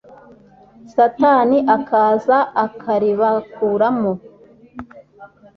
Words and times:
satani 0.93 1.57
akaza 1.75 2.37
akaribakuramo 2.65 4.13